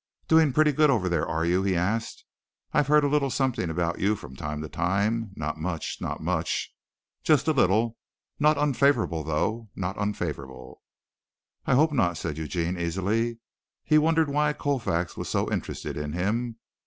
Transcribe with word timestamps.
"Doing 0.27 0.51
pretty 0.51 0.71
good 0.71 0.89
over 0.89 1.07
there, 1.07 1.27
are 1.27 1.45
you?" 1.45 1.61
he 1.61 1.75
asked. 1.75 2.25
"I've 2.73 2.87
heard 2.87 3.03
a 3.03 3.07
little 3.07 3.29
something 3.29 3.69
about 3.69 3.99
you 3.99 4.15
from 4.15 4.35
time 4.35 4.59
to 4.63 4.67
time. 4.67 5.29
Not 5.35 5.59
much. 5.59 5.99
Not 6.01 6.23
much. 6.23 6.73
Just 7.21 7.47
a 7.47 7.51
little. 7.53 7.99
Not 8.39 8.57
unfavorable, 8.57 9.23
though. 9.23 9.69
Not 9.75 9.99
unfavorable." 9.99 10.81
"I 11.67 11.75
hope 11.75 11.91
not," 11.93 12.17
said 12.17 12.39
Eugene 12.39 12.79
easily. 12.79 13.41
He 13.83 13.99
wondered 13.99 14.27
why 14.29 14.53
Colfax 14.53 15.15
was 15.17 15.29
so 15.29 15.51
interested 15.51 15.95
in 15.95 16.13
him. 16.13 16.55